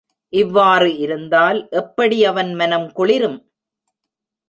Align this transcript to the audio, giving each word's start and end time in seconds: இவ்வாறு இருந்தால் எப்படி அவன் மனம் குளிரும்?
இவ்வாறு 0.33 0.97
இருந்தால் 0.97 1.69
எப்படி 1.71 2.25
அவன் 2.25 2.53
மனம் 2.53 2.91
குளிரும்? 2.91 3.39